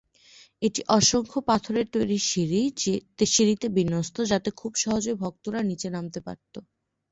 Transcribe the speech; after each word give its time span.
এটি 0.61 0.81
অসংখ্য 0.97 1.39
পাথরের 1.49 1.87
তৈরি 1.95 2.17
সিঁড়ি 2.29 2.61
তে 3.57 3.67
বিন্যস্ত 3.77 4.17
যাতে 4.31 4.49
খুব 4.59 4.71
সহজে 4.81 5.13
ভক্তরা 5.21 5.59
নিচে 5.69 5.87
নামতে 5.95 6.19
পারত। 6.27 6.53